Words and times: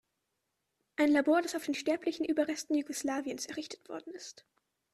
Ein 0.95 1.11
Labor, 1.11 1.43
das 1.43 1.53
auf 1.53 1.65
den 1.65 1.75
sterblichen 1.75 2.25
Überresten 2.25 2.75
Jugoslawiens 2.75 3.45
errichtet 3.45 3.87
worden 3.87 4.11
ist! 4.15 4.47